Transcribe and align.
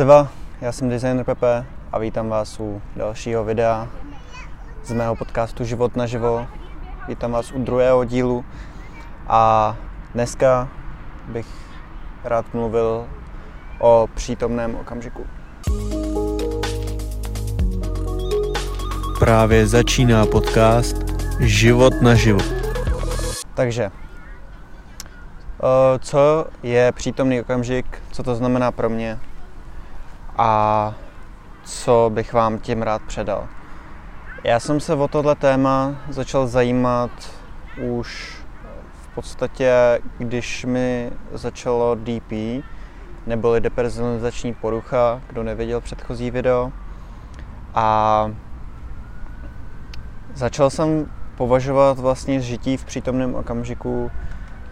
Seva, 0.00 0.28
já 0.60 0.72
jsem 0.72 0.88
designer 0.88 1.24
Pepe 1.24 1.66
a 1.92 1.98
vítám 1.98 2.28
vás 2.28 2.60
u 2.60 2.82
dalšího 2.96 3.44
videa 3.44 3.88
z 4.84 4.92
mého 4.92 5.16
podcastu 5.16 5.64
Život 5.64 5.96
naživo. 5.96 6.46
Vítám 7.08 7.32
vás 7.32 7.52
u 7.52 7.58
druhého 7.58 8.04
dílu 8.04 8.44
a 9.28 9.76
dneska 10.14 10.68
bych 11.28 11.46
rád 12.24 12.54
mluvil 12.54 13.06
o 13.78 14.08
přítomném 14.14 14.74
okamžiku. 14.74 15.26
Právě 19.18 19.66
začíná 19.66 20.26
podcast 20.26 20.96
Život 21.40 22.02
naživo. 22.02 22.40
Takže, 23.54 23.84
eh, 23.84 23.90
co 25.98 26.46
je 26.62 26.92
přítomný 26.92 27.40
okamžik, 27.40 28.02
co 28.12 28.22
to 28.22 28.34
znamená 28.34 28.72
pro 28.72 28.90
mě 28.90 29.18
a 30.42 30.94
co 31.64 32.10
bych 32.14 32.32
vám 32.32 32.58
tím 32.58 32.82
rád 32.82 33.02
předal. 33.02 33.48
Já 34.44 34.60
jsem 34.60 34.80
se 34.80 34.94
o 34.94 35.08
tohle 35.08 35.34
téma 35.34 35.94
začal 36.08 36.46
zajímat 36.46 37.10
už 37.82 38.38
v 39.02 39.14
podstatě, 39.14 39.72
když 40.18 40.64
mi 40.64 41.10
začalo 41.32 41.94
DP, 41.94 42.32
neboli 43.26 43.60
depersonalizační 43.60 44.54
porucha, 44.54 45.20
kdo 45.28 45.42
neviděl 45.42 45.80
předchozí 45.80 46.30
video. 46.30 46.72
A 47.74 48.30
začal 50.34 50.70
jsem 50.70 51.10
považovat 51.36 51.98
vlastně 51.98 52.40
žití 52.40 52.76
v 52.76 52.84
přítomném 52.84 53.34
okamžiku 53.34 54.10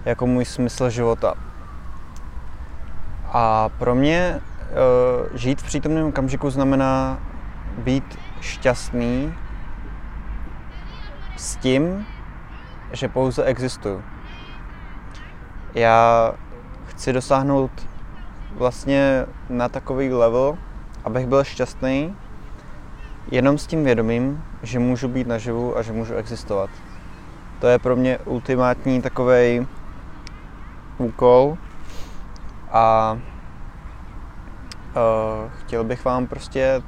jako 0.04 0.26
můj 0.26 0.44
smysl 0.44 0.90
života. 0.90 1.34
A 3.32 3.68
pro 3.78 3.94
mě 3.94 4.40
žít 5.34 5.62
v 5.62 5.64
přítomném 5.64 6.06
okamžiku 6.06 6.50
znamená 6.50 7.18
být 7.78 8.18
šťastný 8.40 9.34
s 11.36 11.56
tím, 11.56 12.06
že 12.92 13.08
pouze 13.08 13.44
existuju. 13.44 14.02
Já 15.74 16.32
chci 16.86 17.12
dosáhnout 17.12 17.88
vlastně 18.56 19.26
na 19.48 19.68
takový 19.68 20.12
level, 20.12 20.58
abych 21.04 21.26
byl 21.26 21.44
šťastný 21.44 22.16
jenom 23.30 23.58
s 23.58 23.66
tím 23.66 23.84
vědomím, 23.84 24.44
že 24.62 24.78
můžu 24.78 25.08
být 25.08 25.26
naživu 25.26 25.78
a 25.78 25.82
že 25.82 25.92
můžu 25.92 26.14
existovat. 26.14 26.70
To 27.60 27.66
je 27.66 27.78
pro 27.78 27.96
mě 27.96 28.18
ultimátní 28.18 29.02
takový 29.02 29.66
úkol 30.98 31.58
a 32.70 33.18
chtěl 35.58 35.84
bych 35.84 36.04
vám 36.04 36.26
prostě 36.26 36.82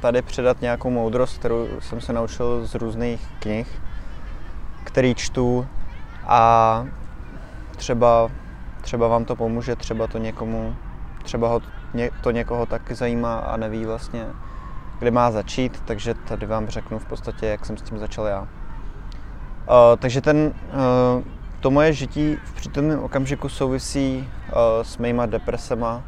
tady 0.00 0.22
předat 0.22 0.60
nějakou 0.60 0.90
moudrost, 0.90 1.38
kterou 1.38 1.68
jsem 1.80 2.00
se 2.00 2.12
naučil 2.12 2.66
z 2.66 2.74
různých 2.74 3.20
knih, 3.38 3.82
který 4.84 5.14
čtu 5.14 5.66
a 6.26 6.86
třeba, 7.76 8.30
třeba 8.80 9.08
vám 9.08 9.24
to 9.24 9.36
pomůže, 9.36 9.76
třeba 9.76 10.06
to 10.06 10.18
někomu, 10.18 10.76
třeba 11.22 11.48
ho, 11.48 11.60
ně, 11.94 12.10
to 12.22 12.30
někoho 12.30 12.66
taky 12.66 12.94
zajímá 12.94 13.38
a 13.38 13.56
neví 13.56 13.84
vlastně, 13.84 14.26
kde 14.98 15.10
má 15.10 15.30
začít, 15.30 15.82
takže 15.84 16.14
tady 16.14 16.46
vám 16.46 16.68
řeknu 16.68 16.98
v 16.98 17.04
podstatě, 17.04 17.46
jak 17.46 17.66
jsem 17.66 17.76
s 17.76 17.82
tím 17.82 17.98
začal 17.98 18.26
já. 18.26 18.40
Uh, 18.40 18.46
takže 19.98 20.20
ten, 20.20 20.36
uh, 20.36 21.22
to 21.60 21.70
moje 21.70 21.92
žití 21.92 22.36
v 22.44 22.52
přítomném 22.52 23.00
okamžiku 23.04 23.48
souvisí 23.48 24.28
uh, 24.48 24.54
s 24.82 24.98
mýma 24.98 25.26
depresema 25.26 26.02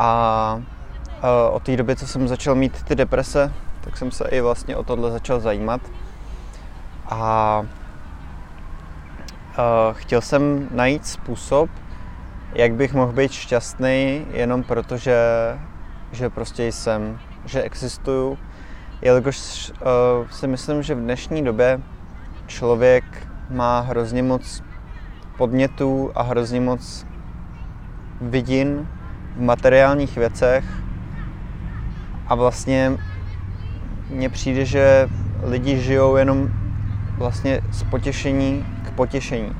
a 0.00 0.54
uh, 0.56 1.54
od 1.54 1.62
té 1.62 1.76
doby, 1.76 1.96
co 1.96 2.06
jsem 2.06 2.28
začal 2.28 2.54
mít 2.54 2.82
ty 2.82 2.94
deprese, 2.94 3.52
tak 3.80 3.96
jsem 3.96 4.10
se 4.10 4.28
i 4.28 4.40
vlastně 4.40 4.76
o 4.76 4.82
tohle 4.82 5.10
začal 5.10 5.40
zajímat. 5.40 5.80
A 7.06 7.60
uh, 7.60 7.66
chtěl 9.92 10.20
jsem 10.20 10.68
najít 10.70 11.06
způsob, 11.06 11.70
jak 12.52 12.72
bych 12.72 12.94
mohl 12.94 13.12
být 13.12 13.32
šťastný 13.32 14.26
jenom 14.32 14.62
proto, 14.62 14.96
že, 14.96 15.18
že 16.12 16.30
prostě 16.30 16.66
jsem 16.66 17.18
že 17.44 17.62
existuju, 17.62 18.38
jelikož 19.02 19.70
uh, 19.70 20.28
si 20.28 20.46
myslím, 20.46 20.82
že 20.82 20.94
v 20.94 21.00
dnešní 21.00 21.44
době 21.44 21.80
člověk 22.46 23.04
má 23.50 23.80
hrozně 23.80 24.22
moc 24.22 24.62
podnětů 25.36 26.12
a 26.14 26.22
hrozně 26.22 26.60
moc 26.60 27.06
vidin 28.20 28.88
v 29.36 29.40
materiálních 29.40 30.16
věcech 30.16 30.64
a 32.26 32.34
vlastně 32.34 32.98
mně 34.10 34.28
přijde, 34.28 34.64
že 34.64 35.08
lidi 35.42 35.78
žijou 35.80 36.16
jenom 36.16 36.50
vlastně 37.18 37.60
z 37.70 37.82
potěšení 37.82 38.66
k 38.82 38.90
potěšení. 38.90 39.52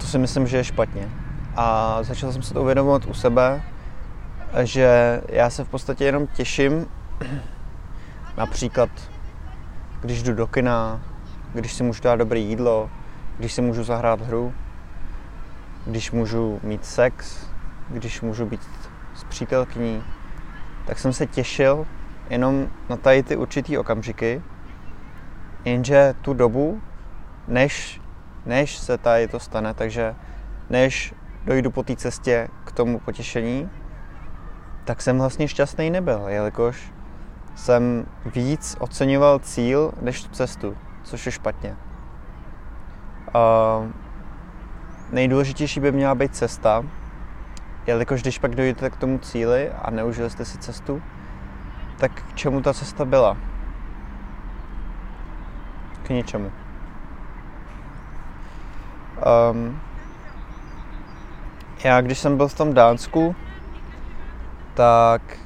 To 0.00 0.06
si 0.06 0.18
myslím, 0.18 0.46
že 0.46 0.56
je 0.56 0.64
špatně. 0.64 1.08
A 1.56 1.98
začal 2.02 2.32
jsem 2.32 2.42
se 2.42 2.54
to 2.54 2.62
uvědomovat 2.62 3.06
u 3.06 3.14
sebe, 3.14 3.62
že 4.62 5.20
já 5.28 5.50
se 5.50 5.64
v 5.64 5.68
podstatě 5.68 6.04
jenom 6.04 6.26
těším, 6.26 6.86
například 8.36 8.90
když 10.00 10.22
jdu 10.22 10.34
do 10.34 10.46
kina, 10.46 11.00
když 11.54 11.72
si 11.72 11.82
můžu 11.82 12.02
dát 12.02 12.16
dobré 12.16 12.38
jídlo, 12.38 12.90
když 13.38 13.52
si 13.52 13.62
můžu 13.62 13.84
zahrát 13.84 14.20
hru, 14.20 14.52
když 15.86 16.12
můžu 16.12 16.60
mít 16.62 16.84
sex, 16.84 17.46
když 17.88 18.20
můžu 18.20 18.46
být 18.46 18.60
s 19.14 19.24
přítelkyní, 19.24 20.04
tak 20.86 20.98
jsem 20.98 21.12
se 21.12 21.26
těšil 21.26 21.86
jenom 22.30 22.68
na 22.88 22.96
tady 22.96 23.22
ty 23.22 23.36
určitý 23.36 23.78
okamžiky, 23.78 24.42
jenže 25.64 26.14
tu 26.22 26.34
dobu, 26.34 26.82
než, 27.48 28.00
než 28.46 28.78
se 28.78 28.98
tady 28.98 29.28
to 29.28 29.40
stane, 29.40 29.74
takže 29.74 30.14
než 30.70 31.14
dojdu 31.44 31.70
po 31.70 31.82
té 31.82 31.96
cestě 31.96 32.48
k 32.64 32.72
tomu 32.72 32.98
potěšení, 32.98 33.70
tak 34.84 35.02
jsem 35.02 35.18
vlastně 35.18 35.48
šťastný 35.48 35.90
nebyl, 35.90 36.24
jelikož 36.26 36.92
jsem 37.54 38.06
víc 38.34 38.76
oceňoval 38.80 39.38
cíl 39.38 39.92
než 40.00 40.22
tu 40.22 40.28
cestu, 40.28 40.76
což 41.02 41.26
je 41.26 41.32
špatně. 41.32 41.76
Uh, 43.34 44.05
nejdůležitější 45.10 45.80
by 45.80 45.92
měla 45.92 46.14
být 46.14 46.36
cesta, 46.36 46.84
jelikož 47.86 48.22
když 48.22 48.38
pak 48.38 48.54
dojdete 48.54 48.90
k 48.90 48.96
tomu 48.96 49.18
cíli 49.18 49.70
a 49.70 49.90
neužili 49.90 50.30
jste 50.30 50.44
si 50.44 50.58
cestu, 50.58 51.02
tak 51.98 52.12
k 52.12 52.34
čemu 52.34 52.60
ta 52.62 52.74
cesta 52.74 53.04
byla? 53.04 53.36
K 56.02 56.08
ničemu. 56.08 56.52
Um, 59.50 59.80
já 61.84 62.00
když 62.00 62.18
jsem 62.18 62.36
byl 62.36 62.48
v 62.48 62.54
tom 62.54 62.74
Dánsku, 62.74 63.36
tak 64.74 65.38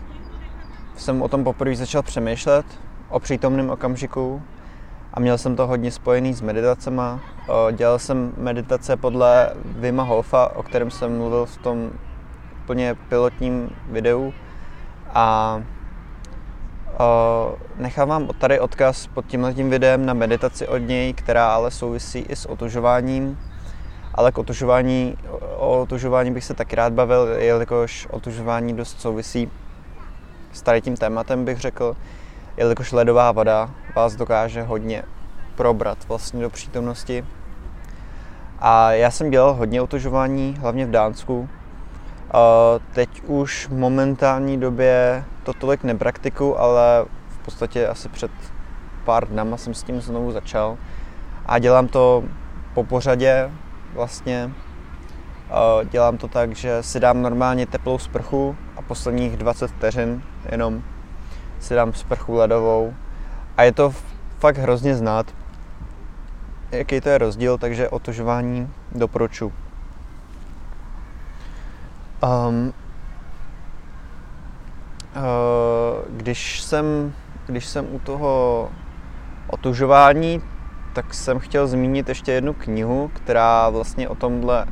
jsem 0.96 1.22
o 1.22 1.28
tom 1.28 1.44
poprvé 1.44 1.76
začal 1.76 2.02
přemýšlet, 2.02 2.66
o 3.08 3.20
přítomném 3.20 3.70
okamžiku 3.70 4.42
a 5.14 5.20
měl 5.20 5.38
jsem 5.38 5.56
to 5.56 5.66
hodně 5.66 5.90
spojený 5.90 6.34
s 6.34 6.40
meditacema. 6.40 7.20
Dělal 7.72 7.98
jsem 7.98 8.32
meditace 8.36 8.96
podle 8.96 9.50
Vima 9.64 10.02
Hofa, 10.02 10.56
o 10.56 10.62
kterém 10.62 10.90
jsem 10.90 11.18
mluvil 11.18 11.46
v 11.46 11.56
tom 11.56 11.90
úplně 12.62 12.94
pilotním 13.08 13.70
videu. 13.90 14.32
A 15.14 15.62
nechávám 17.76 18.28
tady 18.38 18.60
odkaz 18.60 19.06
pod 19.06 19.26
tímhletím 19.26 19.70
videem 19.70 20.06
na 20.06 20.14
meditaci 20.14 20.68
od 20.68 20.78
něj, 20.78 21.12
která 21.12 21.54
ale 21.54 21.70
souvisí 21.70 22.18
i 22.18 22.36
s 22.36 22.46
otužováním. 22.46 23.38
Ale 24.14 24.32
k 24.32 24.38
otužování, 24.38 25.16
o 25.56 25.80
otužování 25.80 26.30
bych 26.30 26.44
se 26.44 26.54
taky 26.54 26.76
rád 26.76 26.92
bavil, 26.92 27.26
jelikož 27.26 28.08
otužování 28.10 28.76
dost 28.76 29.00
souvisí 29.00 29.50
s 30.52 30.62
tady 30.62 30.80
tím 30.80 30.96
tématem, 30.96 31.44
bych 31.44 31.58
řekl, 31.58 31.96
jelikož 32.56 32.92
ledová 32.92 33.32
voda 33.32 33.70
vás 33.96 34.16
dokáže 34.16 34.62
hodně 34.62 35.02
probrat 35.54 35.98
vlastně 36.08 36.42
do 36.42 36.50
přítomnosti. 36.50 37.24
A 38.58 38.92
já 38.92 39.10
jsem 39.10 39.30
dělal 39.30 39.54
hodně 39.54 39.82
otužování, 39.82 40.56
hlavně 40.60 40.86
v 40.86 40.90
Dánsku. 40.90 41.48
Teď 42.92 43.22
už 43.26 43.66
v 43.66 43.78
momentální 43.78 44.60
době 44.60 45.24
to 45.42 45.52
tolik 45.52 45.84
nepraktiku, 45.84 46.60
ale 46.60 47.04
v 47.28 47.38
podstatě 47.38 47.88
asi 47.88 48.08
před 48.08 48.30
pár 49.04 49.28
dnama 49.28 49.56
jsem 49.56 49.74
s 49.74 49.82
tím 49.82 50.00
znovu 50.00 50.32
začal. 50.32 50.78
A 51.46 51.58
dělám 51.58 51.88
to 51.88 52.24
po 52.74 52.84
pořadě, 52.84 53.50
vlastně. 53.94 54.50
Dělám 55.90 56.16
to 56.16 56.28
tak, 56.28 56.56
že 56.56 56.82
si 56.82 57.00
dám 57.00 57.22
normálně 57.22 57.66
teplou 57.66 57.98
sprchu 57.98 58.56
a 58.76 58.82
posledních 58.82 59.36
20 59.36 59.70
vteřin 59.70 60.22
jenom 60.52 60.82
si 61.60 61.74
dám 61.74 61.92
sprchu 61.92 62.34
ledovou. 62.34 62.94
A 63.56 63.62
je 63.62 63.72
to 63.72 63.94
fakt 64.38 64.58
hrozně 64.58 64.94
znát, 64.94 65.26
jaký 66.70 67.00
to 67.00 67.08
je 67.08 67.18
rozdíl, 67.18 67.58
takže 67.58 67.88
otužování 67.88 68.68
doporučuji. 68.92 69.52
Um, 72.22 72.72
uh, 75.16 76.16
když, 76.16 76.60
jsem, 76.60 77.12
když 77.46 77.66
jsem 77.66 77.94
u 77.94 77.98
toho 77.98 78.68
otužování, 79.46 80.42
tak 80.92 81.14
jsem 81.14 81.38
chtěl 81.38 81.66
zmínit 81.66 82.08
ještě 82.08 82.32
jednu 82.32 82.54
knihu, 82.54 83.10
která 83.14 83.68
vlastně 83.68 84.08
o 84.08 84.14
tomhle, 84.14 84.66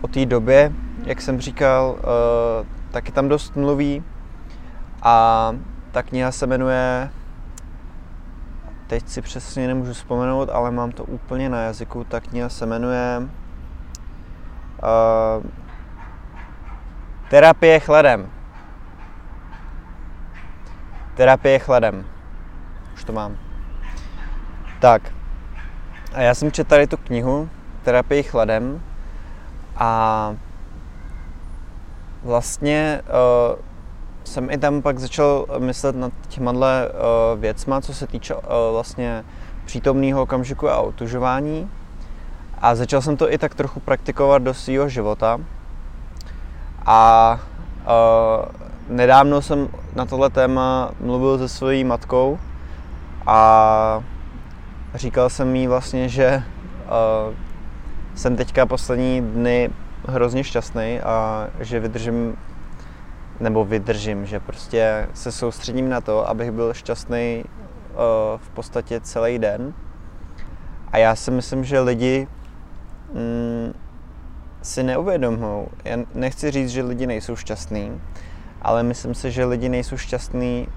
o 0.00 0.08
té 0.08 0.26
době, 0.26 0.72
jak 1.04 1.20
jsem 1.20 1.40
říkal, 1.40 1.90
uh, 1.90 2.66
taky 2.90 3.12
tam 3.12 3.28
dost 3.28 3.56
mluví. 3.56 4.04
A 5.02 5.52
ta 5.92 6.02
kniha 6.02 6.32
se 6.32 6.46
jmenuje, 6.46 7.10
teď 8.86 9.08
si 9.08 9.22
přesně 9.22 9.66
nemůžu 9.66 9.92
vzpomenout, 9.92 10.48
ale 10.52 10.70
mám 10.70 10.92
to 10.92 11.04
úplně 11.04 11.48
na 11.48 11.60
jazyku, 11.60 12.04
ta 12.04 12.20
kniha 12.20 12.48
se 12.48 12.66
jmenuje 12.66 13.22
uh, 14.82 15.44
Terapie 17.30 17.80
chladem. 17.80 18.30
Terapie 21.14 21.58
chladem. 21.58 22.06
Už 22.94 23.04
to 23.04 23.12
mám. 23.12 23.36
Tak. 24.80 25.02
A 26.14 26.20
já 26.20 26.34
jsem 26.34 26.52
četl 26.52 26.70
tady 26.70 26.86
tu 26.86 26.96
knihu 26.96 27.50
Terapii 27.82 28.22
chladem 28.22 28.82
a 29.76 30.36
vlastně 32.22 33.02
uh, 33.02 33.71
jsem 34.24 34.50
i 34.50 34.58
tam 34.58 34.82
pak 34.82 34.98
začal 34.98 35.46
myslet 35.58 35.96
nad 35.96 36.12
těma 36.28 36.52
uh, 36.52 36.58
věcma, 37.36 37.80
co 37.80 37.94
se 37.94 38.06
týče 38.06 38.34
uh, 38.34 38.42
vlastně 38.72 39.24
přítomného 39.64 40.22
okamžiku 40.22 40.68
a 40.68 40.78
otužování. 40.78 41.70
A 42.58 42.74
začal 42.74 43.02
jsem 43.02 43.16
to 43.16 43.32
i 43.32 43.38
tak 43.38 43.54
trochu 43.54 43.80
praktikovat 43.80 44.42
do 44.42 44.54
svého 44.54 44.88
života. 44.88 45.40
A 46.86 47.40
uh, 47.84 48.46
nedávno 48.88 49.42
jsem 49.42 49.68
na 49.94 50.06
tohle 50.06 50.30
téma 50.30 50.90
mluvil 51.00 51.38
se 51.38 51.48
svojí 51.48 51.84
matkou 51.84 52.38
a 53.26 54.04
říkal 54.94 55.30
jsem 55.30 55.56
jí 55.56 55.66
vlastně, 55.66 56.08
že 56.08 56.42
uh, 56.84 57.34
jsem 58.14 58.36
teďka 58.36 58.66
poslední 58.66 59.20
dny 59.20 59.70
hrozně 60.08 60.44
šťastný 60.44 61.00
a 61.00 61.46
že 61.60 61.80
vydržím 61.80 62.36
nebo 63.42 63.64
vydržím, 63.64 64.26
že 64.26 64.40
prostě 64.40 65.08
se 65.14 65.32
soustředím 65.32 65.88
na 65.88 66.00
to, 66.00 66.28
abych 66.28 66.50
byl 66.50 66.74
šťastný 66.74 67.44
uh, 67.44 67.98
v 68.36 68.50
podstatě 68.50 69.00
celý 69.00 69.38
den. 69.38 69.74
A 70.92 70.98
já 70.98 71.16
si 71.16 71.30
myslím, 71.30 71.64
že 71.64 71.80
lidi 71.80 72.28
mm, 73.12 73.74
si 74.62 74.82
neuvědomují. 74.82 75.66
Já 75.84 75.96
nechci 76.14 76.50
říct, 76.50 76.70
že 76.70 76.82
lidi 76.82 77.06
nejsou 77.06 77.36
šťastní, 77.36 78.00
ale 78.62 78.82
myslím 78.82 79.14
si, 79.14 79.30
že 79.30 79.44
lidi 79.44 79.68
nejsou 79.68 79.96
šťastní 79.96 80.68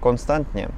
konstantně. 0.00 0.68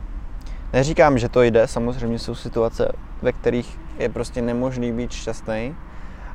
Neříkám, 0.72 1.18
že 1.18 1.28
to 1.28 1.42
jde, 1.42 1.66
samozřejmě 1.66 2.18
jsou 2.18 2.34
situace, 2.34 2.92
ve 3.22 3.32
kterých 3.32 3.80
je 3.98 4.08
prostě 4.08 4.42
nemožný 4.42 4.92
být 4.92 5.12
šťastný, 5.12 5.76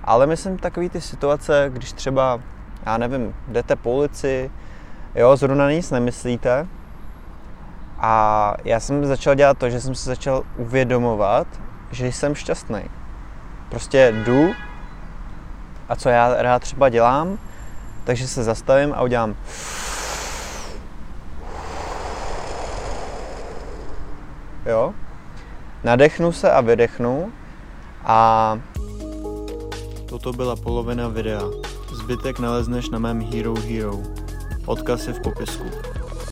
ale 0.04 0.28
myslím 0.28 0.58
takový 0.58 0.90
ty 0.90 1.02
situace, 1.02 1.70
když 1.74 1.94
třeba, 1.94 2.40
já 2.86 2.98
nevím, 2.98 3.36
jdete 3.48 3.76
po 3.76 3.92
ulici, 3.92 4.52
jo, 5.16 5.36
zrovna 5.36 5.72
nic 5.72 5.92
nemyslíte, 5.92 6.68
a 8.06 8.56
já 8.66 8.80
jsem 8.80 9.06
začal 9.06 9.36
dělat 9.36 9.58
to, 9.58 9.70
že 9.70 9.82
jsem 9.82 9.96
se 9.96 10.10
začal 10.10 10.44
uvědomovat, 10.58 11.48
že 11.92 12.08
jsem 12.08 12.36
šťastný. 12.36 12.82
Prostě 13.70 14.14
jdu 14.24 14.54
a 15.90 15.96
co 15.96 16.10
já 16.10 16.42
rád 16.42 16.62
třeba 16.62 16.90
dělám, 16.90 17.38
takže 18.04 18.28
se 18.28 18.44
zastavím 18.44 18.94
a 18.94 19.02
udělám 19.02 19.36
jo. 24.66 24.94
Nadechnu 25.84 26.32
se 26.32 26.52
a 26.52 26.62
vydechnu 26.62 27.32
a 28.06 28.60
Toto 30.10 30.34
byla 30.34 30.56
polovina 30.56 31.08
videa. 31.08 31.44
Zbytek 31.92 32.40
nalezneš 32.40 32.90
na 32.90 33.00
mém 33.00 33.22
Hero 33.22 33.54
Hero. 33.54 34.13
Odkaz 34.68 35.08
je 35.08 35.14
v 35.14 35.20
popisku. 35.20 36.03